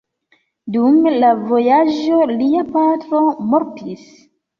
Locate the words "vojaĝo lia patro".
1.51-3.21